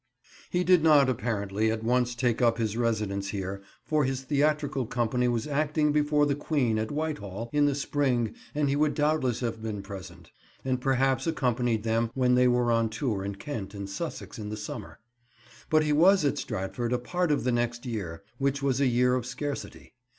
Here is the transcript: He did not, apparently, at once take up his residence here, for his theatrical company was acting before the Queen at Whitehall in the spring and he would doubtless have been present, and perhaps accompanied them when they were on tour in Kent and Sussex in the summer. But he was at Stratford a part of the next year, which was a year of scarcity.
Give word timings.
He 0.49 0.63
did 0.63 0.81
not, 0.81 1.09
apparently, 1.11 1.69
at 1.69 1.83
once 1.83 2.15
take 2.15 2.41
up 2.41 2.57
his 2.57 2.75
residence 2.75 3.27
here, 3.29 3.61
for 3.85 4.03
his 4.03 4.23
theatrical 4.23 4.87
company 4.87 5.27
was 5.27 5.45
acting 5.45 5.91
before 5.91 6.25
the 6.25 6.33
Queen 6.33 6.79
at 6.79 6.89
Whitehall 6.89 7.51
in 7.53 7.67
the 7.67 7.75
spring 7.75 8.33
and 8.55 8.67
he 8.67 8.75
would 8.75 8.95
doubtless 8.95 9.41
have 9.41 9.61
been 9.61 9.83
present, 9.83 10.31
and 10.65 10.81
perhaps 10.81 11.27
accompanied 11.27 11.83
them 11.83 12.09
when 12.15 12.33
they 12.33 12.47
were 12.47 12.71
on 12.71 12.89
tour 12.89 13.23
in 13.23 13.35
Kent 13.35 13.75
and 13.75 13.87
Sussex 13.87 14.39
in 14.39 14.49
the 14.49 14.57
summer. 14.57 14.97
But 15.69 15.83
he 15.83 15.93
was 15.93 16.25
at 16.25 16.39
Stratford 16.39 16.91
a 16.93 16.97
part 16.97 17.31
of 17.31 17.43
the 17.43 17.51
next 17.51 17.85
year, 17.85 18.23
which 18.39 18.63
was 18.63 18.81
a 18.81 18.87
year 18.87 19.13
of 19.13 19.27
scarcity. 19.27 19.93